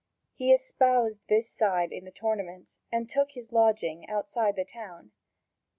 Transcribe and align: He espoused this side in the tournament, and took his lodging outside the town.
He 0.33 0.51
espoused 0.51 1.21
this 1.29 1.47
side 1.47 1.91
in 1.91 2.05
the 2.05 2.09
tournament, 2.11 2.77
and 2.91 3.07
took 3.07 3.33
his 3.33 3.51
lodging 3.51 4.09
outside 4.09 4.55
the 4.55 4.65
town. 4.65 5.11